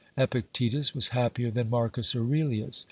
[0.17, 2.79] Epictetus was happier than Marcus Aurelius.